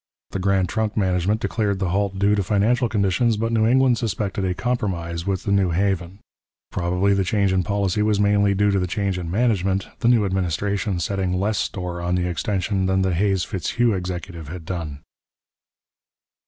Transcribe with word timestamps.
The 0.31 0.39
Grand 0.39 0.67
Trunk 0.67 0.97
management 0.97 1.41
declared 1.41 1.77
the 1.77 1.89
halt 1.89 2.17
due 2.17 2.33
to 2.33 2.41
financial 2.41 2.89
conditions, 2.89 3.37
but 3.37 3.51
New 3.51 3.67
England 3.67 3.99
suspected 3.99 4.43
a 4.45 4.55
compromise 4.55 5.27
with 5.27 5.43
the 5.43 5.51
New 5.51 5.69
Haven. 5.69 6.17
Probably 6.71 7.13
the 7.13 7.23
change 7.23 7.53
in 7.53 7.61
policy 7.61 8.01
was 8.01 8.19
mainly 8.19 8.55
due 8.55 8.71
to 8.71 8.79
the 8.79 8.87
change 8.87 9.19
in 9.19 9.29
management, 9.29 9.87
the 9.99 10.07
new 10.07 10.25
administration 10.25 10.99
setting 10.99 11.33
less 11.33 11.59
store 11.59 12.01
on 12.01 12.15
the 12.15 12.27
extension 12.27 12.87
than 12.87 13.03
the 13.03 13.13
Hays 13.13 13.43
Fitzhugh 13.43 13.93
executive 13.93 14.47
had 14.47 14.65
done. 14.65 15.03